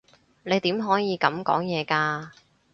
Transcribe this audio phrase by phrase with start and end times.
[0.45, 2.29] 你點可以噉講嘢㗎？